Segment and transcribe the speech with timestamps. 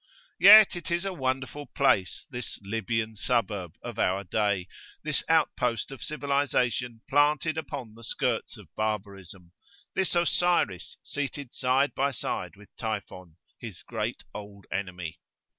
[0.39, 4.67] Yet it is a wonderful place, this "Libyan suburb" of our day,
[5.03, 9.51] this outpost of civilisation planted upon the skirts of barbarism,
[9.93, 15.19] this Osiris seated side by side with Typhon, his great old enemy.